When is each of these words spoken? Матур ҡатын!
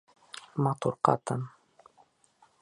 Матур 0.67 0.97
ҡатын! 1.09 1.45